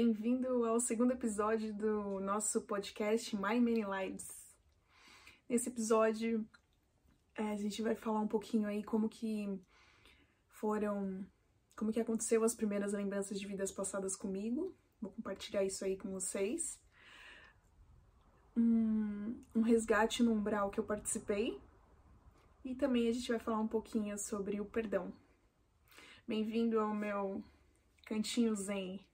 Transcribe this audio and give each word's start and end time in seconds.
bem-vindo 0.00 0.64
ao 0.64 0.78
segundo 0.78 1.10
episódio 1.10 1.74
do 1.74 2.20
nosso 2.20 2.62
podcast 2.62 3.34
My 3.34 3.58
Many 3.58 3.82
Lives. 3.82 4.28
Nesse 5.48 5.70
episódio, 5.70 6.48
é, 7.34 7.50
a 7.50 7.56
gente 7.56 7.82
vai 7.82 7.96
falar 7.96 8.20
um 8.20 8.28
pouquinho 8.28 8.68
aí 8.68 8.84
como 8.84 9.08
que 9.08 9.60
foram, 10.50 11.26
como 11.74 11.90
que 11.90 11.98
aconteceu 11.98 12.44
as 12.44 12.54
primeiras 12.54 12.92
lembranças 12.92 13.40
de 13.40 13.44
vidas 13.48 13.72
passadas 13.72 14.14
comigo. 14.14 14.72
Vou 15.00 15.10
compartilhar 15.10 15.64
isso 15.64 15.84
aí 15.84 15.96
com 15.96 16.12
vocês. 16.12 16.80
Um, 18.56 19.42
um 19.52 19.62
resgate 19.62 20.22
no 20.22 20.32
umbral 20.32 20.70
que 20.70 20.78
eu 20.78 20.84
participei. 20.84 21.60
E 22.64 22.72
também 22.76 23.08
a 23.08 23.12
gente 23.12 23.32
vai 23.32 23.40
falar 23.40 23.58
um 23.58 23.66
pouquinho 23.66 24.16
sobre 24.16 24.60
o 24.60 24.64
perdão. 24.64 25.12
Bem-vindo 26.24 26.78
ao 26.78 26.94
meu 26.94 27.42
cantinho 28.06 28.54
zen. 28.54 29.07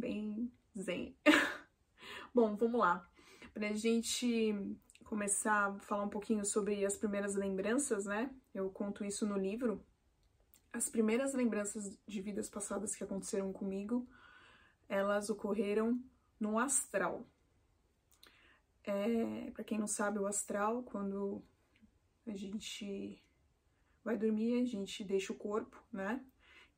Bem 0.00 0.50
zen. 0.74 1.14
Bom, 2.34 2.56
vamos 2.56 2.80
lá. 2.80 3.06
Para 3.52 3.68
a 3.68 3.74
gente 3.74 4.54
começar 5.04 5.66
a 5.66 5.78
falar 5.80 6.04
um 6.04 6.08
pouquinho 6.08 6.42
sobre 6.42 6.86
as 6.86 6.96
primeiras 6.96 7.34
lembranças, 7.34 8.06
né? 8.06 8.34
Eu 8.54 8.70
conto 8.70 9.04
isso 9.04 9.26
no 9.26 9.36
livro. 9.36 9.84
As 10.72 10.88
primeiras 10.88 11.34
lembranças 11.34 11.98
de 12.06 12.22
vidas 12.22 12.48
passadas 12.48 12.96
que 12.96 13.04
aconteceram 13.04 13.52
comigo, 13.52 14.08
elas 14.88 15.28
ocorreram 15.28 16.02
no 16.40 16.58
astral. 16.58 17.28
É, 18.82 19.50
para 19.50 19.64
quem 19.64 19.78
não 19.78 19.86
sabe, 19.86 20.18
o 20.18 20.26
astral, 20.26 20.82
quando 20.82 21.44
a 22.26 22.34
gente 22.34 23.22
vai 24.02 24.16
dormir, 24.16 24.62
a 24.62 24.64
gente 24.64 25.04
deixa 25.04 25.30
o 25.30 25.36
corpo, 25.36 25.76
né? 25.92 26.24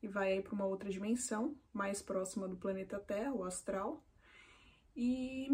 E 0.03 0.07
vai 0.07 0.41
para 0.41 0.53
uma 0.53 0.65
outra 0.65 0.89
dimensão, 0.89 1.55
mais 1.71 2.01
próxima 2.01 2.45
do 2.45 2.57
planeta 2.57 2.99
Terra, 2.99 3.33
o 3.33 3.45
astral. 3.45 4.03
E 4.93 5.47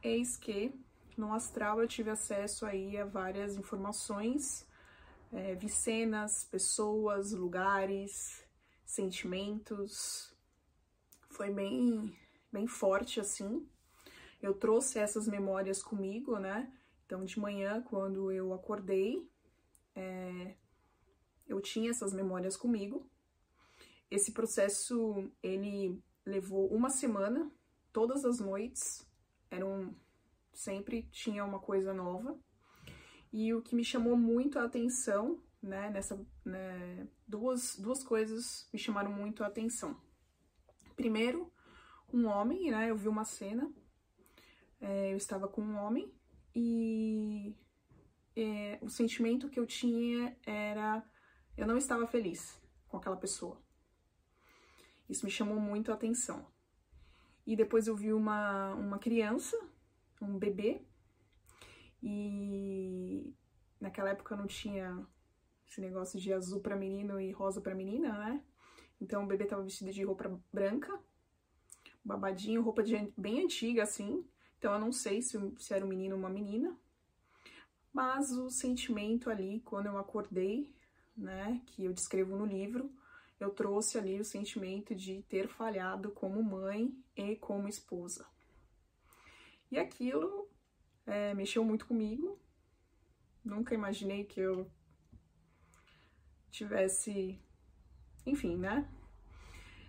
eis 0.00 0.36
que 0.36 0.72
no 1.16 1.32
astral 1.32 1.80
eu 1.80 1.88
tive 1.88 2.10
acesso 2.10 2.64
aí 2.64 2.96
a 2.96 3.04
várias 3.04 3.56
informações, 3.56 4.64
é, 5.32 5.56
vi 5.56 5.68
cenas, 5.68 6.44
pessoas, 6.44 7.32
lugares, 7.32 8.46
sentimentos. 8.84 10.32
Foi 11.30 11.50
bem, 11.50 12.16
bem 12.52 12.68
forte 12.68 13.18
assim. 13.18 13.68
Eu 14.40 14.54
trouxe 14.54 15.00
essas 15.00 15.26
memórias 15.26 15.82
comigo, 15.82 16.38
né? 16.38 16.72
Então, 17.04 17.24
de 17.24 17.40
manhã, 17.40 17.82
quando 17.82 18.30
eu 18.30 18.52
acordei, 18.52 19.28
é, 19.96 20.54
eu 21.48 21.60
tinha 21.60 21.90
essas 21.90 22.12
memórias 22.12 22.56
comigo. 22.56 23.10
Esse 24.10 24.32
processo, 24.32 25.30
ele 25.42 26.02
levou 26.24 26.68
uma 26.68 26.90
semana, 26.90 27.50
todas 27.92 28.24
as 28.24 28.38
noites, 28.38 29.06
eram 29.50 29.94
sempre 30.52 31.02
tinha 31.10 31.44
uma 31.44 31.58
coisa 31.58 31.92
nova. 31.92 32.38
E 33.32 33.52
o 33.52 33.62
que 33.62 33.74
me 33.74 33.84
chamou 33.84 34.16
muito 34.16 34.58
a 34.58 34.64
atenção, 34.64 35.42
né, 35.62 35.90
nessa, 35.90 36.18
né, 36.44 37.06
duas, 37.26 37.76
duas 37.78 38.02
coisas 38.02 38.68
me 38.72 38.78
chamaram 38.78 39.12
muito 39.12 39.44
a 39.44 39.48
atenção. 39.48 40.00
Primeiro, 40.94 41.52
um 42.12 42.26
homem, 42.26 42.70
né, 42.70 42.90
eu 42.90 42.96
vi 42.96 43.08
uma 43.08 43.24
cena, 43.24 43.70
é, 44.80 45.12
eu 45.12 45.16
estava 45.16 45.48
com 45.48 45.60
um 45.60 45.76
homem 45.76 46.10
e 46.54 47.54
é, 48.34 48.78
o 48.80 48.88
sentimento 48.88 49.50
que 49.50 49.60
eu 49.60 49.66
tinha 49.66 50.36
era, 50.46 51.04
eu 51.56 51.66
não 51.66 51.76
estava 51.76 52.06
feliz 52.06 52.60
com 52.88 52.96
aquela 52.96 53.16
pessoa. 53.16 53.60
Isso 55.08 55.24
me 55.24 55.30
chamou 55.30 55.58
muito 55.58 55.90
a 55.90 55.94
atenção. 55.94 56.46
E 57.46 57.54
depois 57.54 57.86
eu 57.86 57.96
vi 57.96 58.12
uma, 58.12 58.74
uma 58.74 58.98
criança, 58.98 59.56
um 60.20 60.38
bebê, 60.38 60.82
e 62.02 63.34
naquela 63.80 64.10
época 64.10 64.36
não 64.36 64.46
tinha 64.46 65.06
esse 65.66 65.80
negócio 65.80 66.18
de 66.20 66.32
azul 66.32 66.60
para 66.60 66.76
menino 66.76 67.20
e 67.20 67.30
rosa 67.32 67.60
para 67.60 67.74
menina, 67.74 68.12
né? 68.18 68.42
Então 69.00 69.24
o 69.24 69.26
bebê 69.26 69.44
tava 69.44 69.62
vestido 69.62 69.92
de 69.92 70.02
roupa 70.02 70.40
branca, 70.52 70.98
babadinho, 72.04 72.62
roupa 72.62 72.82
de, 72.82 73.12
bem 73.16 73.44
antiga 73.44 73.82
assim. 73.82 74.24
Então 74.58 74.72
eu 74.72 74.78
não 74.78 74.92
sei 74.92 75.20
se, 75.20 75.38
se 75.58 75.74
era 75.74 75.84
um 75.84 75.88
menino 75.88 76.14
ou 76.14 76.20
uma 76.20 76.30
menina. 76.30 76.76
Mas 77.92 78.30
o 78.32 78.50
sentimento 78.50 79.30
ali, 79.30 79.60
quando 79.64 79.86
eu 79.86 79.98
acordei, 79.98 80.74
né, 81.16 81.60
que 81.66 81.84
eu 81.84 81.92
descrevo 81.92 82.36
no 82.36 82.44
livro, 82.44 82.90
eu 83.38 83.50
trouxe 83.50 83.98
ali 83.98 84.18
o 84.18 84.24
sentimento 84.24 84.94
de 84.94 85.22
ter 85.22 85.48
falhado 85.48 86.10
como 86.10 86.42
mãe 86.42 86.92
e 87.14 87.36
como 87.36 87.68
esposa. 87.68 88.26
E 89.70 89.78
aquilo 89.78 90.48
é, 91.06 91.34
mexeu 91.34 91.64
muito 91.64 91.86
comigo. 91.86 92.38
Nunca 93.44 93.74
imaginei 93.74 94.24
que 94.24 94.40
eu 94.40 94.70
tivesse. 96.50 97.40
Enfim, 98.24 98.56
né? 98.56 98.88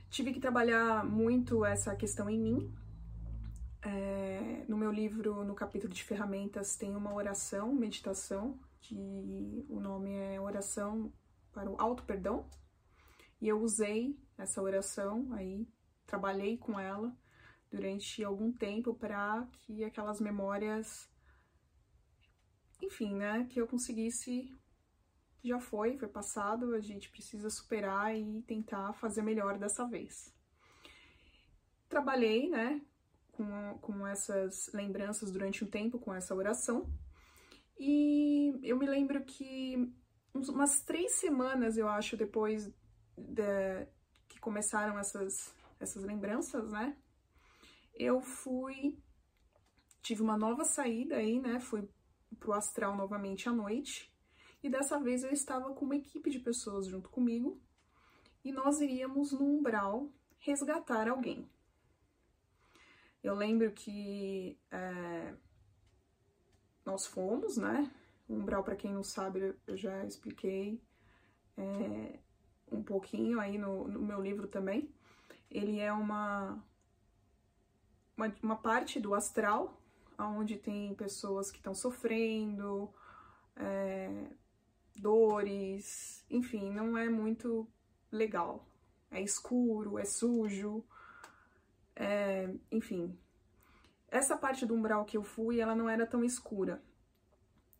Tive 0.10 0.34
que 0.34 0.40
trabalhar 0.40 1.04
muito 1.06 1.66
essa 1.66 1.96
questão 1.96 2.30
em 2.30 2.40
mim. 2.40 2.74
É, 3.82 4.66
no 4.68 4.78
meu 4.78 4.92
livro, 4.92 5.44
no 5.44 5.56
capítulo 5.56 5.94
de 5.94 6.04
ferramentas, 6.04 6.76
tem 6.76 6.96
uma 6.96 7.14
oração, 7.14 7.74
meditação, 7.74 8.60
que 8.82 9.66
o 9.70 9.80
nome 9.80 10.12
é 10.14 10.40
Oração 10.40 11.12
para 11.52 11.70
o 11.70 11.80
Auto 11.80 12.04
Perdão. 12.04 12.46
E 13.40 13.48
eu 13.48 13.62
usei 13.62 14.18
essa 14.38 14.62
oração 14.62 15.32
aí, 15.34 15.68
trabalhei 16.06 16.58
com 16.58 16.80
ela 16.80 17.16
durante 17.72 18.24
algum 18.24 18.52
tempo 18.52 18.94
para 18.94 19.48
que 19.52 19.84
aquelas 19.84 20.20
memórias, 20.20 21.10
enfim, 22.82 23.16
né, 23.16 23.46
que 23.50 23.60
eu 23.60 23.68
conseguisse 23.68 24.56
já 25.44 25.60
foi, 25.60 25.98
foi 25.98 26.08
passado, 26.08 26.74
a 26.74 26.80
gente 26.80 27.10
precisa 27.10 27.50
superar 27.50 28.16
e 28.16 28.42
tentar 28.42 28.94
fazer 28.94 29.22
melhor 29.22 29.58
dessa 29.58 29.86
vez. 29.86 30.34
Trabalhei, 31.88 32.50
né, 32.50 32.82
com, 33.32 33.78
com 33.80 34.08
essas 34.08 34.70
lembranças 34.74 35.32
durante 35.32 35.64
um 35.64 35.70
tempo, 35.70 36.00
com 36.00 36.14
essa 36.14 36.36
oração, 36.36 36.92
e 37.80 38.60
eu 38.64 38.78
me 38.78 38.88
lembro 38.88 39.24
que 39.24 39.94
umas 40.34 40.82
três 40.82 41.14
semanas, 41.14 41.78
eu 41.78 41.88
acho, 41.88 42.18
depois 42.18 42.72
que 44.28 44.40
começaram 44.40 44.98
essas, 44.98 45.54
essas 45.80 46.04
lembranças, 46.04 46.72
né? 46.72 46.96
Eu 47.94 48.22
fui, 48.22 48.98
tive 50.02 50.22
uma 50.22 50.38
nova 50.38 50.64
saída 50.64 51.16
aí, 51.18 51.40
né? 51.40 51.60
Fui 51.60 51.90
pro 52.40 52.54
astral 52.54 52.96
novamente 52.96 53.50
à 53.50 53.52
noite. 53.52 54.14
E 54.62 54.70
dessa 54.70 55.00
vez 55.00 55.24
eu 55.24 55.32
estava 55.32 55.74
com 55.74 55.86
uma 55.86 55.96
equipe 55.96 56.30
de 56.30 56.40
pessoas 56.40 56.88
junto 56.88 57.10
comigo 57.10 57.62
e 58.44 58.52
nós 58.52 58.82
iríamos 58.82 59.32
no 59.32 59.46
umbral 59.46 60.12
resgatar 60.40 61.08
alguém. 61.08 61.50
Eu 63.24 63.36
lembro 63.36 63.72
que 63.72 64.60
é, 64.72 65.36
nós 66.86 67.06
fomos, 67.06 67.58
né? 67.58 67.92
O 68.28 68.36
umbral, 68.36 68.64
para 68.64 68.76
quem 68.76 68.94
não 68.94 69.04
sabe, 69.04 69.56
eu 69.66 69.78
já 69.78 70.06
expliquei. 70.06 70.82
É, 71.58 72.20
um 72.72 72.84
pouquinho 72.84 73.40
aí 73.40 73.58
no, 73.58 73.88
no 73.88 74.00
meu 74.00 74.22
livro 74.22 74.48
também. 74.48 74.90
Ele 75.50 75.80
é 75.80 75.92
uma, 75.92 76.62
uma, 78.16 78.34
uma 78.42 78.56
parte 78.56 79.00
do 79.00 79.14
astral, 79.14 79.82
onde 80.18 80.58
tem 80.58 80.94
pessoas 80.96 81.52
que 81.52 81.58
estão 81.58 81.74
sofrendo, 81.74 82.94
é, 83.56 84.28
dores, 84.96 86.26
enfim, 86.30 86.72
não 86.72 86.98
é 86.98 87.10
muito 87.10 87.68
legal. 88.12 88.68
É 89.10 89.22
escuro, 89.22 89.98
é 89.98 90.04
sujo, 90.04 90.84
é, 91.96 92.54
enfim. 92.72 93.18
Essa 94.10 94.38
parte 94.38 94.66
do 94.66 94.74
umbral 94.74 95.06
que 95.06 95.18
eu 95.18 95.24
fui, 95.24 95.60
ela 95.60 95.76
não 95.76 95.90
era 95.90 96.06
tão 96.06 96.24
escura. 96.24 96.82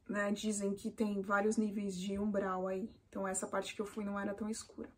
Né? 0.08 0.32
Dizem 0.32 0.74
que 0.74 0.90
tem 0.90 1.22
vários 1.22 1.58
níveis 1.58 1.98
de 1.98 2.18
umbral 2.18 2.68
aí. 2.68 2.90
Então 3.10 3.28
essa 3.28 3.48
parte 3.48 3.76
que 3.76 3.82
eu 3.82 3.86
fui 3.86 4.06
não 4.06 4.20
era 4.20 4.34
tão 4.34 4.50
escura. 4.50 4.90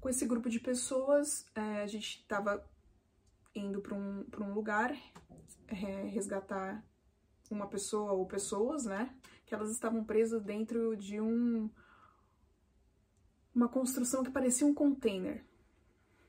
Com 0.00 0.08
esse 0.08 0.26
grupo 0.26 0.48
de 0.48 0.60
pessoas, 0.60 1.46
é, 1.54 1.82
a 1.82 1.86
gente 1.86 2.20
estava 2.20 2.64
indo 3.54 3.80
para 3.80 3.94
um, 3.94 4.24
um 4.40 4.52
lugar 4.52 4.96
é, 5.66 6.02
resgatar 6.04 6.84
uma 7.50 7.66
pessoa 7.66 8.12
ou 8.12 8.26
pessoas, 8.26 8.84
né? 8.84 9.14
Que 9.46 9.54
elas 9.54 9.70
estavam 9.70 10.04
presas 10.04 10.42
dentro 10.42 10.96
de 10.96 11.20
um 11.20 11.70
uma 13.54 13.68
construção 13.68 14.22
que 14.22 14.30
parecia 14.30 14.66
um 14.66 14.74
container. 14.74 15.44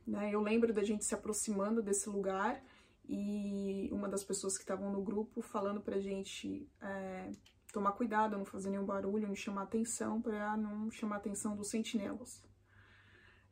Né? 0.07 0.33
Eu 0.33 0.41
lembro 0.41 0.73
da 0.73 0.83
gente 0.83 1.05
se 1.05 1.13
aproximando 1.13 1.83
desse 1.83 2.09
lugar 2.09 2.63
e 3.07 3.87
uma 3.91 4.09
das 4.09 4.23
pessoas 4.23 4.57
que 4.57 4.63
estavam 4.63 4.91
no 4.91 5.03
grupo 5.03 5.41
falando 5.41 5.79
pra 5.79 5.99
gente 5.99 6.67
é, 6.81 7.31
tomar 7.71 7.93
cuidado, 7.93 8.37
não 8.37 8.45
fazer 8.45 8.69
nenhum 8.69 8.85
barulho, 8.85 9.27
não 9.27 9.35
chamar 9.35 9.63
atenção, 9.63 10.21
para 10.21 10.57
não 10.57 10.89
chamar 10.91 11.17
atenção 11.17 11.55
dos 11.55 11.69
sentinelas. 11.69 12.43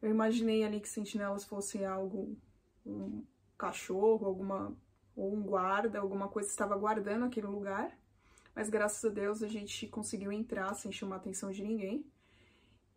Eu 0.01 0.09
imaginei 0.09 0.63
ali 0.63 0.79
que 0.79 0.89
sentinelas 0.89 1.45
fosse 1.45 1.83
algo 1.83 2.37
um 2.85 3.25
cachorro, 3.57 4.25
alguma 4.25 4.75
ou 5.15 5.35
um 5.35 5.41
guarda, 5.41 5.99
alguma 5.99 6.27
coisa 6.27 6.47
estava 6.47 6.77
guardando 6.77 7.25
aquele 7.25 7.47
lugar. 7.47 7.97
Mas 8.55 8.69
graças 8.69 9.03
a 9.03 9.13
Deus 9.13 9.41
a 9.41 9.47
gente 9.47 9.87
conseguiu 9.87 10.31
entrar 10.31 10.73
sem 10.75 10.91
chamar 10.91 11.17
atenção 11.17 11.51
de 11.51 11.63
ninguém. 11.63 12.05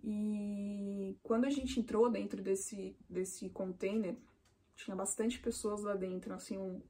E 0.02 1.18
quando 1.22 1.44
a 1.44 1.50
gente 1.50 1.80
entrou 1.80 2.10
dentro 2.10 2.42
desse, 2.42 2.96
desse 3.08 3.48
container, 3.50 4.16
tinha 4.74 4.96
bastante 4.96 5.38
pessoas 5.38 5.82
lá 5.82 5.94
dentro, 5.94 6.32
assim, 6.32 6.56
um, 6.56 6.82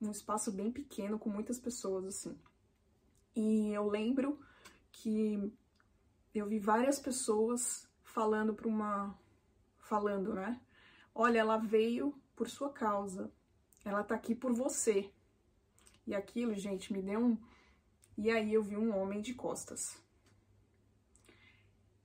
um 0.00 0.10
espaço 0.10 0.50
bem 0.52 0.70
pequeno 0.72 1.18
com 1.18 1.30
muitas 1.30 1.58
pessoas, 1.58 2.04
assim. 2.04 2.36
E 3.38 3.72
eu 3.72 3.88
lembro 3.88 4.36
que 4.90 5.52
eu 6.34 6.48
vi 6.48 6.58
várias 6.58 6.98
pessoas 6.98 7.88
falando 8.02 8.52
para 8.52 8.66
uma. 8.66 9.16
falando, 9.78 10.34
né? 10.34 10.60
Olha, 11.14 11.38
ela 11.38 11.56
veio 11.56 12.20
por 12.34 12.50
sua 12.50 12.72
causa, 12.72 13.30
ela 13.84 14.02
tá 14.02 14.16
aqui 14.16 14.34
por 14.34 14.52
você. 14.52 15.12
E 16.04 16.16
aquilo, 16.16 16.52
gente, 16.56 16.92
me 16.92 17.00
deu 17.00 17.20
um. 17.20 17.38
E 18.16 18.28
aí 18.28 18.52
eu 18.52 18.60
vi 18.60 18.76
um 18.76 18.92
homem 18.98 19.20
de 19.20 19.34
costas. 19.34 19.96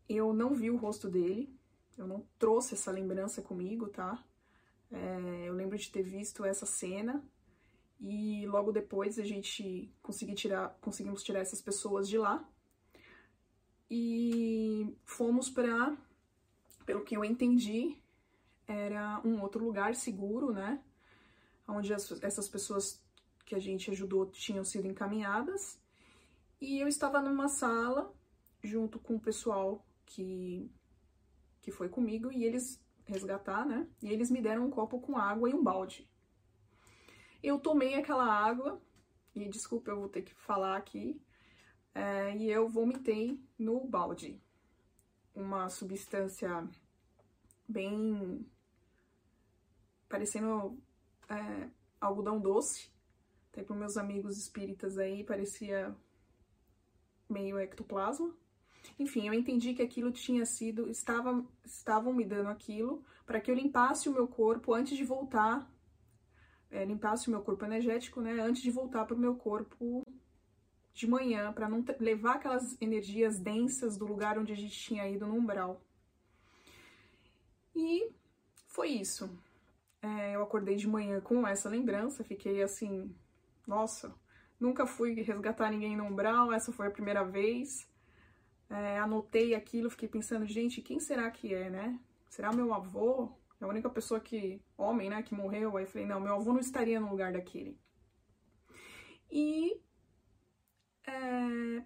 Eu 0.08 0.36
não 0.36 0.54
vi 0.54 0.70
o 0.70 0.78
rosto 0.78 1.10
dele, 1.10 1.52
eu 1.98 2.06
não 2.06 2.28
trouxe 2.38 2.76
essa 2.76 2.92
lembrança 2.92 3.42
comigo, 3.42 3.90
tá? 3.90 4.24
É, 4.92 5.46
eu 5.48 5.54
lembro 5.56 5.80
de 5.80 5.90
ter 5.90 6.04
visto 6.04 6.46
essa 6.46 6.68
cena 6.68 7.28
e 8.06 8.46
logo 8.48 8.74
depois 8.74 9.18
a 9.18 9.24
gente 9.24 9.90
consegui 10.02 10.36
tirar, 10.36 10.78
conseguimos 10.82 11.24
tirar 11.24 11.40
essas 11.40 11.62
pessoas 11.62 12.10
de 12.10 12.18
lá 12.18 12.46
e 13.90 14.94
fomos 15.06 15.50
para, 15.50 15.96
pelo 16.86 17.04
que 17.06 17.16
eu 17.16 17.24
entendi, 17.24 17.98
era 18.68 19.22
um 19.24 19.42
outro 19.42 19.64
lugar 19.64 19.96
seguro, 19.96 20.52
né? 20.52 20.84
Onde 21.66 21.94
as, 21.94 22.12
essas 22.22 22.50
pessoas 22.50 23.02
que 23.46 23.56
a 23.56 23.60
gente 23.60 23.90
ajudou 23.90 24.26
tinham 24.26 24.66
sido 24.66 24.86
encaminhadas. 24.86 25.80
E 26.60 26.80
eu 26.80 26.90
estava 26.90 27.22
numa 27.22 27.48
sala 27.48 28.14
junto 28.62 29.00
com 29.00 29.16
o 29.16 29.20
pessoal 29.20 29.86
que, 30.06 30.70
que 31.62 31.72
foi 31.72 31.88
comigo 31.88 32.32
e 32.34 32.44
eles 32.44 32.84
resgatar, 33.06 33.66
né? 33.66 33.88
E 34.02 34.10
eles 34.12 34.30
me 34.30 34.42
deram 34.42 34.66
um 34.66 34.70
copo 34.70 35.00
com 35.00 35.18
água 35.18 35.50
e 35.50 35.54
um 35.54 35.64
balde. 35.64 36.10
Eu 37.44 37.60
tomei 37.60 37.96
aquela 37.96 38.26
água, 38.26 38.82
e 39.36 39.48
desculpa, 39.50 39.92
eu 39.92 40.00
vou 40.00 40.10
ter 40.10 40.22
que 40.22 40.34
falar 40.34 40.78
aqui, 40.78 41.22
é, 41.94 42.36
e 42.38 42.50
eu 42.50 42.70
vomitei 42.70 43.40
no 43.60 43.86
balde. 43.86 44.42
Uma 45.36 45.70
substância 45.70 46.68
bem 47.68 48.46
parecendo 50.08 50.80
é, 51.28 51.70
algodão 52.00 52.40
doce. 52.40 52.92
Até 53.52 53.64
para 53.64 53.76
meus 53.76 53.98
amigos 53.98 54.38
espíritas 54.38 54.98
aí, 54.98 55.24
parecia 55.24 55.96
meio 57.30 57.60
ectoplasma. 57.60 58.34
Enfim, 59.00 59.28
eu 59.28 59.34
entendi 59.34 59.74
que 59.74 59.82
aquilo 59.82 60.12
tinha 60.12 60.46
sido, 60.46 60.90
estava, 60.90 61.46
estavam 61.64 62.14
me 62.14 62.26
dando 62.26 62.50
aquilo 62.50 63.04
para 63.26 63.40
que 63.40 63.50
eu 63.50 63.56
limpasse 63.56 64.10
o 64.10 64.14
meu 64.14 64.28
corpo 64.28 64.74
antes 64.74 64.96
de 64.98 65.04
voltar, 65.04 65.72
é, 66.74 66.84
limpasse 66.84 67.28
o 67.28 67.32
meu 67.32 67.42
corpo 67.42 67.64
energético, 67.64 68.20
né, 68.20 68.42
antes 68.42 68.62
de 68.62 68.72
voltar 68.72 69.06
para 69.06 69.16
o 69.16 69.20
meu 69.20 69.36
corpo 69.36 70.04
de 70.94 71.08
manhã, 71.08 71.54
para 71.54 71.70
não 71.70 71.86
levar 72.00 72.36
aquelas 72.36 72.80
energias 72.82 73.40
densas 73.40 73.96
do 73.96 74.06
lugar 74.06 74.38
onde 74.38 74.52
a 74.52 74.56
gente 74.56 74.78
tinha 74.78 75.08
ido 75.08 75.26
no 75.28 75.36
umbral. 75.36 75.82
E 77.76 78.10
foi 78.68 78.90
isso. 78.90 79.30
É, 80.02 80.36
eu 80.36 80.44
acordei 80.44 80.76
de 80.76 80.88
manhã 80.88 81.22
com 81.22 81.48
essa 81.48 81.70
lembrança, 81.70 82.24
fiquei 82.24 82.62
assim, 82.62 83.16
nossa, 83.66 84.14
nunca 84.60 84.86
fui 84.86 85.14
resgatar 85.14 85.72
ninguém 85.72 85.96
no 85.96 86.06
umbral, 86.06 86.52
essa 86.52 86.72
foi 86.72 86.88
a 86.88 86.92
primeira 86.92 87.24
vez. 87.24 87.88
É, 88.70 88.98
anotei 88.98 89.54
aquilo, 89.54 89.90
fiquei 89.90 90.10
pensando, 90.10 90.46
gente, 90.46 90.82
quem 90.82 91.00
será 91.00 91.30
que 91.30 91.54
é, 91.54 91.70
né? 91.70 92.00
Será 92.30 92.52
meu 92.52 92.74
avô? 92.74 93.32
A 93.64 93.70
única 93.70 93.90
pessoa 93.90 94.20
que, 94.20 94.62
homem, 94.78 95.10
né, 95.10 95.24
que 95.24 95.34
morreu. 95.34 95.78
Aí 95.78 95.86
falei, 95.86 96.08
não, 96.08 96.20
meu 96.20 96.36
avô 96.36 96.54
não 96.54 96.60
estaria 96.60 97.00
no 97.00 97.10
lugar 97.10 97.34
daquele. 97.34 97.80
E 99.32 99.82
é, 101.06 101.84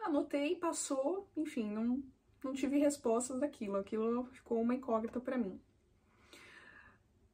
anotei, 0.00 0.56
passou, 0.56 1.28
enfim, 1.36 1.70
não, 1.70 2.02
não 2.44 2.52
tive 2.52 2.78
respostas 2.78 3.40
daquilo. 3.40 3.76
Aquilo 3.76 4.24
ficou 4.26 4.60
uma 4.60 4.74
incógnita 4.74 5.20
para 5.20 5.38
mim. 5.38 5.60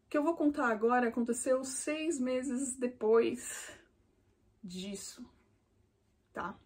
O 0.04 0.08
que 0.08 0.18
eu 0.18 0.22
vou 0.22 0.36
contar 0.36 0.68
agora 0.68 1.08
aconteceu 1.08 1.64
seis 1.64 2.20
meses 2.20 2.76
depois 2.76 3.78
disso, 4.62 5.24
tá? 6.32 6.58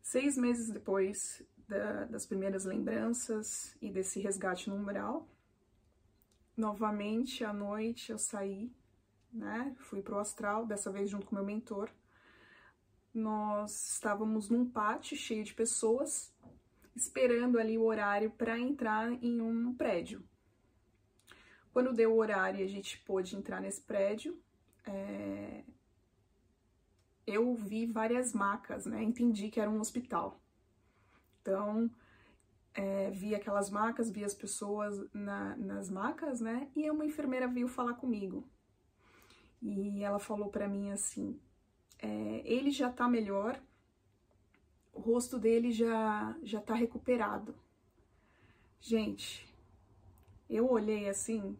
Seis 0.00 0.36
meses 0.36 0.70
depois 0.70 1.42
da, 1.68 2.04
das 2.04 2.26
primeiras 2.26 2.64
lembranças 2.64 3.76
e 3.80 3.90
desse 3.90 4.20
resgate 4.20 4.70
no 4.70 4.76
umbral, 4.76 5.28
novamente 6.56 7.44
à 7.44 7.52
noite 7.52 8.12
eu 8.12 8.18
saí, 8.18 8.72
né? 9.32 9.74
Fui 9.80 10.00
pro 10.02 10.18
astral, 10.18 10.66
dessa 10.66 10.90
vez 10.90 11.10
junto 11.10 11.26
com 11.26 11.34
meu 11.34 11.44
mentor. 11.44 11.90
Nós 13.12 13.92
estávamos 13.92 14.48
num 14.48 14.68
pátio 14.68 15.16
cheio 15.16 15.44
de 15.44 15.54
pessoas, 15.54 16.34
esperando 16.94 17.58
ali 17.58 17.76
o 17.76 17.84
horário 17.84 18.30
para 18.30 18.58
entrar 18.58 19.10
em 19.22 19.40
um 19.40 19.74
prédio. 19.74 20.24
Quando 21.72 21.92
deu 21.92 22.14
o 22.14 22.18
horário 22.18 22.64
a 22.64 22.68
gente 22.68 22.98
pôde 23.00 23.36
entrar 23.36 23.60
nesse 23.60 23.82
prédio, 23.82 24.40
é, 24.86 25.62
eu 27.26 27.54
vi 27.54 27.86
várias 27.86 28.32
macas, 28.32 28.86
né? 28.86 29.02
Entendi 29.02 29.50
que 29.50 29.60
era 29.60 29.68
um 29.68 29.80
hospital. 29.80 30.40
Então, 31.46 31.88
é, 32.74 33.08
vi 33.12 33.32
aquelas 33.32 33.70
macas, 33.70 34.10
vi 34.10 34.24
as 34.24 34.34
pessoas 34.34 35.00
na, 35.14 35.56
nas 35.56 35.88
macas, 35.88 36.40
né? 36.40 36.68
E 36.74 36.90
uma 36.90 37.04
enfermeira 37.06 37.46
veio 37.46 37.68
falar 37.68 37.94
comigo. 37.94 38.44
E 39.62 40.02
ela 40.02 40.18
falou 40.18 40.48
para 40.48 40.66
mim 40.66 40.90
assim: 40.90 41.40
é, 42.00 42.42
ele 42.44 42.72
já 42.72 42.90
tá 42.90 43.08
melhor, 43.08 43.60
o 44.92 45.00
rosto 45.00 45.38
dele 45.38 45.70
já, 45.70 46.36
já 46.42 46.60
tá 46.60 46.74
recuperado. 46.74 47.54
Gente, 48.80 49.48
eu 50.50 50.68
olhei 50.68 51.08
assim, 51.08 51.56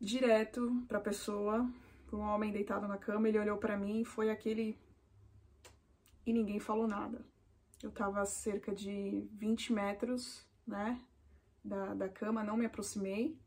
direto 0.00 0.84
pra 0.86 1.00
pessoa, 1.00 1.68
um 2.12 2.20
homem 2.20 2.52
deitado 2.52 2.86
na 2.86 2.96
cama, 2.96 3.28
ele 3.28 3.40
olhou 3.40 3.58
para 3.58 3.76
mim 3.76 4.02
e 4.02 4.04
foi 4.04 4.30
aquele. 4.30 4.78
E 6.28 6.32
ninguém 6.34 6.60
falou 6.60 6.86
nada. 6.86 7.24
Eu 7.82 7.90
tava 7.90 8.20
a 8.20 8.26
cerca 8.26 8.74
de 8.74 9.26
20 9.32 9.72
metros, 9.72 10.46
né, 10.66 11.02
da, 11.64 11.94
da 11.94 12.06
cama, 12.06 12.44
não 12.44 12.54
me 12.54 12.66
aproximei 12.66 13.40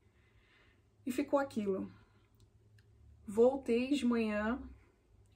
e 1.05 1.11
ficou 1.11 1.38
aquilo. 1.38 1.93
Voltei 3.27 3.91
de 3.91 4.03
manhã, 4.03 4.59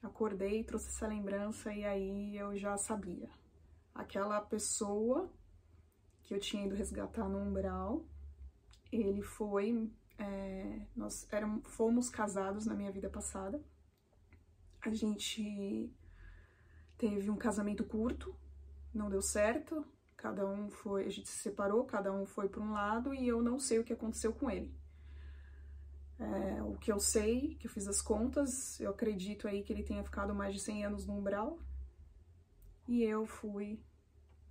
acordei, 0.02 0.64
trouxe 0.64 0.88
essa 0.88 1.06
lembrança 1.06 1.72
e 1.72 1.84
aí 1.84 2.36
eu 2.36 2.56
já 2.56 2.76
sabia. 2.76 3.30
Aquela 3.94 4.40
pessoa 4.40 5.30
que 6.24 6.34
eu 6.34 6.40
tinha 6.40 6.66
ido 6.66 6.74
resgatar 6.74 7.28
no 7.28 7.38
umbral, 7.38 8.04
ele 8.90 9.22
foi 9.22 9.88
é, 10.18 10.80
nós 10.96 11.28
eram, 11.30 11.62
fomos 11.62 12.10
casados 12.10 12.66
na 12.66 12.74
minha 12.74 12.90
vida 12.90 13.08
passada. 13.08 13.62
A 14.80 14.90
gente 14.90 15.94
teve 16.98 17.30
um 17.30 17.36
casamento 17.36 17.84
curto, 17.84 18.34
não 18.92 19.10
deu 19.10 19.22
certo. 19.22 19.84
Cada 20.16 20.46
um 20.46 20.70
foi, 20.70 21.06
a 21.06 21.10
gente 21.10 21.28
se 21.28 21.38
separou, 21.38 21.84
cada 21.84 22.12
um 22.12 22.24
foi 22.24 22.48
para 22.48 22.62
um 22.62 22.72
lado 22.72 23.14
e 23.14 23.28
eu 23.28 23.42
não 23.42 23.58
sei 23.58 23.78
o 23.78 23.84
que 23.84 23.92
aconteceu 23.92 24.32
com 24.32 24.50
ele. 24.50 24.74
É, 26.18 26.62
o 26.62 26.76
que 26.76 26.90
eu 26.90 26.98
sei, 26.98 27.56
que 27.56 27.66
eu 27.66 27.70
fiz 27.70 27.86
as 27.86 28.00
contas, 28.00 28.80
eu 28.80 28.90
acredito 28.90 29.46
aí 29.46 29.62
que 29.62 29.72
ele 29.72 29.82
tenha 29.82 30.02
ficado 30.02 30.34
mais 30.34 30.54
de 30.54 30.60
100 30.60 30.86
anos 30.86 31.06
no 31.06 31.14
umbral. 31.14 31.58
E 32.88 33.02
eu 33.02 33.26
fui 33.26 33.78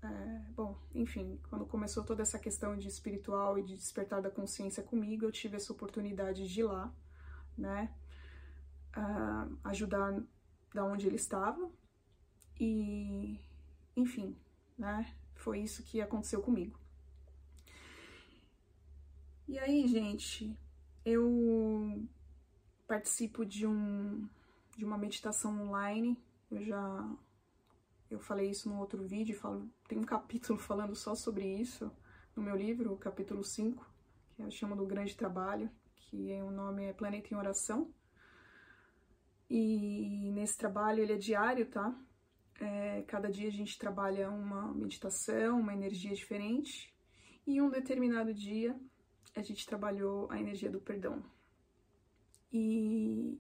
é, 0.06 0.42
bom, 0.56 0.78
enfim, 0.94 1.40
quando 1.50 1.66
começou 1.66 2.04
toda 2.04 2.22
essa 2.22 2.38
questão 2.38 2.78
de 2.78 2.88
espiritual 2.88 3.58
e 3.58 3.64
de 3.64 3.76
despertar 3.76 4.22
da 4.22 4.30
consciência 4.30 4.84
comigo, 4.84 5.26
eu 5.26 5.32
tive 5.32 5.56
essa 5.56 5.74
oportunidade 5.74 6.48
de 6.48 6.60
ir 6.60 6.64
lá, 6.64 6.94
né, 7.58 7.92
uh, 8.96 9.58
ajudar 9.64 10.22
da 10.74 10.84
onde 10.84 11.08
ele 11.08 11.16
estava 11.16 11.72
e, 12.60 13.40
enfim, 13.96 14.36
né, 14.78 15.14
foi 15.36 15.60
isso 15.60 15.84
que 15.84 16.02
aconteceu 16.02 16.42
comigo. 16.42 16.80
E 19.48 19.60
aí, 19.60 19.88
gente, 19.88 20.58
eu 21.06 22.04
participo 22.88 23.46
de 23.46 23.66
um 23.68 24.28
de 24.76 24.84
uma 24.84 24.98
meditação 24.98 25.62
online. 25.62 26.18
Eu 26.52 26.62
já 26.64 27.16
eu 28.10 28.20
falei 28.20 28.50
isso 28.50 28.70
no 28.70 28.80
outro 28.80 29.04
vídeo, 29.04 29.36
falo, 29.36 29.70
tem 29.88 29.98
um 29.98 30.04
capítulo 30.06 30.60
falando 30.60 30.96
só 30.96 31.16
sobre 31.16 31.46
isso 31.46 31.92
no 32.36 32.44
meu 32.44 32.56
livro, 32.56 32.94
o 32.94 32.98
capítulo 32.98 33.44
5. 33.44 33.86
que 34.36 34.42
eu 34.42 34.52
chamo 34.52 34.76
do 34.76 34.86
Grande 34.86 35.16
Trabalho, 35.16 35.70
que 35.96 36.32
é, 36.32 36.44
o 36.44 36.52
nome 36.52 36.86
é 36.86 36.94
Planeta 36.94 37.34
em 37.34 37.38
Oração. 37.38 37.94
E 39.50 40.32
nesse 40.34 40.58
trabalho 40.58 41.02
ele 41.02 41.14
é 41.14 41.18
diário, 41.18 41.66
tá? 41.68 41.96
É, 42.60 43.04
cada 43.04 43.30
dia 43.30 43.48
a 43.48 43.52
gente 43.52 43.78
trabalha 43.78 44.30
uma 44.30 44.74
meditação, 44.74 45.60
uma 45.60 45.74
energia 45.74 46.14
diferente. 46.14 46.94
E 47.46 47.62
um 47.62 47.70
determinado 47.70 48.34
dia 48.34 48.76
a 49.36 49.42
gente 49.42 49.66
trabalhou 49.66 50.30
a 50.32 50.40
energia 50.40 50.70
do 50.70 50.80
perdão. 50.80 51.24
E 52.52 53.40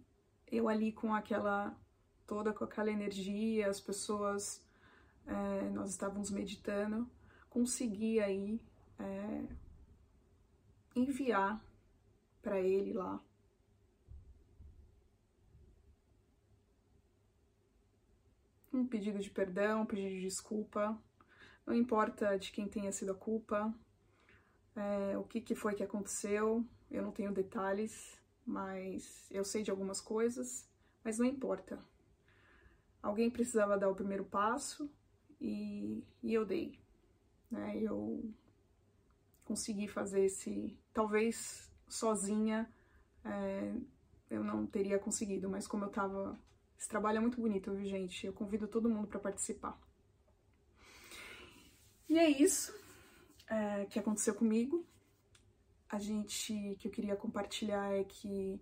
eu 0.51 0.67
ali 0.67 0.91
com 0.91 1.13
aquela 1.13 1.75
toda 2.27 2.51
com 2.51 2.63
aquela 2.63 2.91
energia, 2.91 3.69
as 3.69 3.79
pessoas 3.79 4.65
é, 5.25 5.69
nós 5.69 5.91
estávamos 5.91 6.31
meditando, 6.31 7.09
consegui 7.49 8.19
aí 8.19 8.59
é, 8.99 9.45
enviar 10.95 11.63
para 12.41 12.59
ele 12.59 12.93
lá 12.93 13.21
um 18.77 18.87
pedido 18.87 19.19
de 19.19 19.29
perdão, 19.29 19.81
um 19.81 19.85
pedido 19.85 20.09
de 20.09 20.21
desculpa, 20.21 20.97
não 21.65 21.73
importa 21.73 22.37
de 22.37 22.51
quem 22.51 22.67
tenha 22.67 22.91
sido 22.91 23.11
a 23.11 23.15
culpa, 23.15 23.73
é, 24.75 25.17
o 25.17 25.23
que, 25.23 25.41
que 25.41 25.55
foi 25.55 25.73
que 25.73 25.83
aconteceu, 25.83 26.65
eu 26.91 27.01
não 27.01 27.11
tenho 27.11 27.31
detalhes, 27.31 28.19
mas 28.45 29.27
eu 29.31 29.43
sei 29.43 29.63
de 29.63 29.71
algumas 29.71 29.99
coisas, 29.99 30.69
mas 31.03 31.17
não 31.17 31.25
importa. 31.25 31.79
Alguém 33.01 33.29
precisava 33.29 33.77
dar 33.77 33.89
o 33.89 33.95
primeiro 33.95 34.25
passo 34.25 34.89
e, 35.39 36.03
e 36.21 36.33
eu 36.33 36.45
dei. 36.45 36.79
Né? 37.49 37.77
Eu 37.77 38.33
consegui 39.43 39.87
fazer 39.87 40.25
esse. 40.25 40.77
Talvez 40.93 41.71
sozinha 41.87 42.69
é, 43.23 43.75
eu 44.29 44.43
não 44.43 44.65
teria 44.65 44.99
conseguido, 44.99 45.49
mas 45.49 45.67
como 45.67 45.85
eu 45.85 45.89
tava. 45.89 46.37
Esse 46.77 46.89
trabalho 46.89 47.17
é 47.17 47.21
muito 47.21 47.39
bonito, 47.39 47.73
viu, 47.73 47.85
gente? 47.85 48.25
Eu 48.25 48.33
convido 48.33 48.67
todo 48.67 48.89
mundo 48.89 49.07
para 49.07 49.19
participar. 49.19 49.79
E 52.07 52.19
é 52.19 52.29
isso 52.29 52.73
é, 53.47 53.85
que 53.85 53.99
aconteceu 53.99 54.35
comigo. 54.35 54.85
A 55.89 55.99
gente 55.99 56.75
que 56.79 56.87
eu 56.87 56.91
queria 56.91 57.15
compartilhar 57.15 57.91
é 57.93 58.03
que 58.03 58.61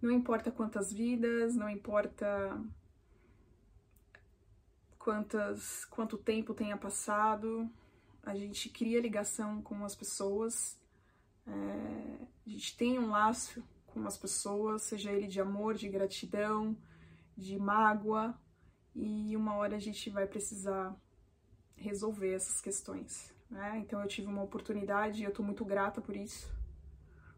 não 0.00 0.10
importa 0.10 0.50
quantas 0.50 0.92
vidas, 0.92 1.54
não 1.54 1.68
importa 1.68 2.26
quantas, 4.98 5.84
quanto 5.86 6.16
tempo 6.16 6.54
tenha 6.54 6.76
passado, 6.76 7.68
a 8.22 8.34
gente 8.34 8.68
cria 8.68 9.00
ligação 9.00 9.60
com 9.60 9.84
as 9.84 9.96
pessoas, 9.96 10.80
é, 11.46 12.26
a 12.46 12.48
gente 12.48 12.76
tem 12.76 12.98
um 12.98 13.10
laço 13.10 13.62
com 13.86 14.06
as 14.06 14.16
pessoas, 14.16 14.82
seja 14.82 15.12
ele 15.12 15.26
de 15.26 15.40
amor, 15.40 15.74
de 15.74 15.88
gratidão, 15.88 16.76
de 17.36 17.58
mágoa, 17.58 18.38
e 18.94 19.36
uma 19.36 19.54
hora 19.56 19.76
a 19.76 19.80
gente 19.80 20.10
vai 20.10 20.26
precisar 20.26 20.94
resolver 21.76 22.32
essas 22.32 22.60
questões. 22.60 23.34
Né? 23.50 23.78
Então 23.78 24.00
eu 24.00 24.08
tive 24.08 24.28
uma 24.28 24.42
oportunidade 24.42 25.22
e 25.22 25.24
eu 25.24 25.32
tô 25.32 25.42
muito 25.42 25.64
grata 25.64 26.00
por 26.00 26.16
isso. 26.16 26.50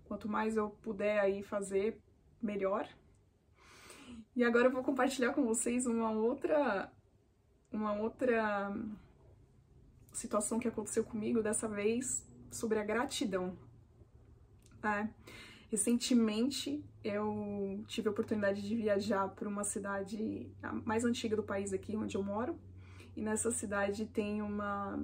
Quanto 0.05 0.29
mais 0.29 0.57
eu 0.57 0.71
puder 0.71 1.19
aí 1.21 1.43
fazer, 1.43 2.01
melhor. 2.43 2.89
E 4.37 4.45
agora 4.45 4.67
eu 4.67 4.71
vou 4.71 4.83
compartilhar 4.83 5.33
com 5.33 5.45
vocês 5.45 5.87
uma 5.87 6.11
outra 6.11 6.93
uma 7.73 7.93
outra 7.93 8.73
situação 10.13 10.61
que 10.61 10.69
aconteceu 10.69 11.05
comigo, 11.05 11.43
dessa 11.43 11.67
vez 11.67 12.25
sobre 12.51 12.79
a 12.79 12.85
gratidão. 12.85 13.57
É, 14.83 15.09
recentemente 15.75 16.85
eu 17.03 17.85
tive 17.89 18.07
a 18.07 18.13
oportunidade 18.13 18.63
de 18.63 18.77
viajar 18.77 19.29
para 19.31 19.49
uma 19.49 19.65
cidade 19.65 20.49
mais 20.85 21.05
antiga 21.05 21.35
do 21.35 21.43
país 21.43 21.73
aqui 21.73 21.97
onde 21.97 22.17
eu 22.17 22.23
moro, 22.23 22.57
e 23.17 23.21
nessa 23.21 23.51
cidade 23.51 24.07
tem 24.07 24.41
uma 24.41 24.97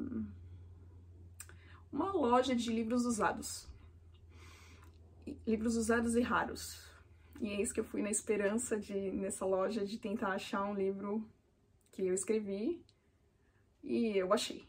uma 1.93 2.13
loja 2.13 2.55
de 2.55 2.73
livros 2.73 3.05
usados. 3.05 3.69
Livros 5.45 5.75
usados 5.75 6.15
e 6.15 6.21
raros. 6.21 6.89
E 7.41 7.49
é 7.49 7.61
isso 7.61 7.75
que 7.75 7.81
eu 7.81 7.85
fui 7.93 8.01
na 8.01 8.11
esperança 8.11 8.79
de 8.79 8.95
nessa 9.11 9.45
loja 9.45 9.85
de 9.85 9.99
tentar 9.99 10.35
achar 10.35 10.63
um 10.65 10.75
livro 10.75 11.29
que 11.91 12.03
eu 12.07 12.15
escrevi 12.15 12.81
e 13.83 14.17
eu 14.17 14.33
achei. 14.33 14.65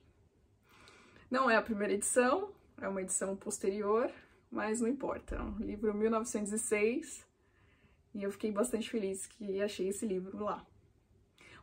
Não 1.30 1.48
é 1.48 1.56
a 1.58 1.62
primeira 1.62 1.94
edição, 1.94 2.52
é 2.80 2.88
uma 2.88 3.04
edição 3.04 3.36
posterior, 3.36 4.12
mas 4.52 4.82
não 4.82 4.90
importa. 4.90 5.36
É 5.36 5.42
um 5.42 5.58
livro 5.58 5.94
1906 5.94 7.26
e 8.14 8.24
eu 8.24 8.32
fiquei 8.32 8.52
bastante 8.52 8.90
feliz 8.90 9.26
que 9.26 9.62
achei 9.62 9.88
esse 9.88 10.06
livro 10.06 10.44
lá. 10.44 10.66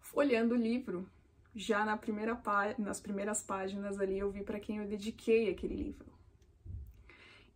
Folhando 0.01 0.55
o 0.55 0.59
livro, 0.59 1.09
já 1.55 1.85
na 1.85 1.97
primeira 1.97 2.41
nas 2.79 3.01
primeiras 3.01 3.43
páginas 3.43 4.01
ali 4.01 4.19
eu 4.19 4.31
vi 4.31 4.43
para 4.43 4.59
quem 4.59 4.79
eu 4.79 4.87
dediquei 4.87 5.51
aquele 5.51 5.77
livro. 5.77 6.09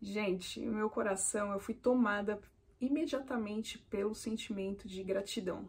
Gente, 0.01 0.61
o 0.61 0.73
meu 0.73 0.91
coração, 0.91 1.53
eu 1.53 1.61
fui 1.61 1.75
tomada 1.75 2.41
imediatamente 2.81 3.79
pelo 3.79 4.15
sentimento 4.15 4.89
de 4.89 5.03
gratidão. 5.05 5.69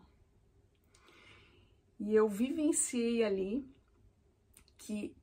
E 1.99 2.15
eu 2.15 2.27
vivenciei 2.27 3.23
ali 3.23 3.63
que, 4.79 5.15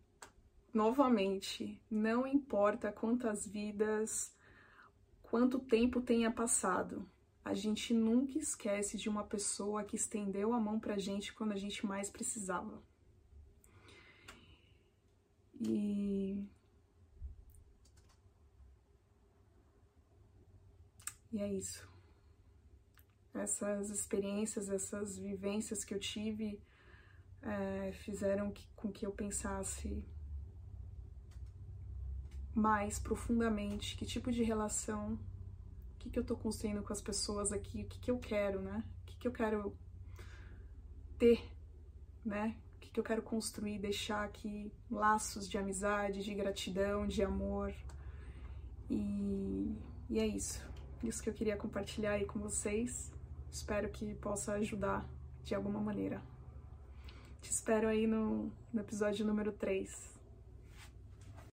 novamente, 0.73 1.81
não 1.91 2.27
importa 2.27 2.93
quantas 2.93 3.47
vidas, 3.47 4.35
quanto 5.23 5.59
tempo 5.59 6.01
tenha 6.01 6.31
passado, 6.31 7.09
a 7.45 7.55
gente 7.55 7.95
nunca 7.95 8.39
esquece 8.39 8.97
de 8.97 9.09
uma 9.09 9.25
pessoa 9.25 9.85
que 9.85 9.97
estendeu 9.97 10.53
a 10.53 10.61
mão 10.61 10.79
pra 10.79 10.99
gente 10.99 11.33
quando 11.33 11.53
a 11.53 11.57
gente 11.57 11.85
mais 11.87 12.11
precisava. 12.11 12.83
E. 15.61 16.45
E 21.33 21.41
é 21.41 21.53
isso. 21.53 21.89
Essas 23.33 23.89
experiências, 23.91 24.69
essas 24.69 25.17
vivências 25.17 25.85
que 25.85 25.95
eu 25.95 26.01
tive 26.01 26.61
é, 27.43 27.93
fizeram 27.93 28.51
que, 28.51 28.67
com 28.75 28.91
que 28.91 29.07
eu 29.07 29.13
pensasse 29.13 30.05
mais 32.55 32.99
profundamente 32.99 33.97
que 33.97 34.05
tipo 34.05 34.31
de 34.33 34.43
relação, 34.43 35.15
o 35.95 35.99
que, 35.99 36.11
que 36.11 36.19
eu 36.19 36.25
tô 36.25 36.37
construindo 36.37 36.83
com 36.83 36.93
as 36.93 37.01
pessoas 37.01 37.53
aqui, 37.53 37.83
o 37.83 37.87
que, 37.87 38.01
que 38.01 38.11
eu 38.11 38.19
quero, 38.19 38.61
né? 38.61 38.85
O 39.03 39.07
que, 39.07 39.17
que 39.19 39.29
eu 39.29 39.33
quero 39.33 39.77
ter, 41.19 41.43
né? 42.25 42.57
O 42.77 42.81
que, 42.81 42.91
que 42.91 43.01
eu 43.01 43.05
quero 43.05 43.23
construir, 43.23 43.79
deixar 43.79 44.25
aqui 44.25 44.73
laços 44.91 45.49
de 45.49 45.59
amizade, 45.59 46.25
de 46.25 46.35
gratidão, 46.35 47.07
de 47.07 47.23
amor. 47.23 47.73
E, 48.89 49.77
e 50.09 50.19
é 50.19 50.27
isso. 50.27 50.61
Isso 51.03 51.23
que 51.23 51.31
eu 51.31 51.35
queria 51.35 51.57
compartilhar 51.57 52.13
aí 52.13 52.27
com 52.27 52.39
vocês. 52.39 53.13
Espero 53.51 53.89
que 53.91 54.15
possa 54.15 54.55
ajudar 54.55 55.09
de 55.45 55.55
alguma 55.55 55.81
maneira. 55.81 56.23
Te 57.41 57.51
espero 57.51 57.89
aí 57.89 58.07
no, 58.07 58.53
no 58.73 58.81
episódio 58.81 59.25
número 59.25 59.53
3. 59.53 60.20